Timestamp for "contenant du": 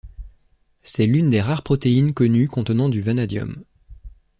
2.47-3.03